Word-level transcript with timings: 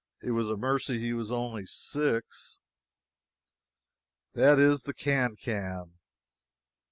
It 0.23 0.31
was 0.31 0.49
a 0.49 0.57
mercy 0.57 0.97
he 0.97 1.13
was 1.13 1.29
only 1.29 1.67
six. 1.67 2.59
That 4.33 4.57
is 4.57 4.81
the 4.81 4.95
can 4.95 5.35
can. 5.35 5.91